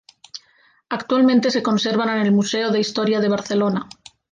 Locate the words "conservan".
1.61-2.09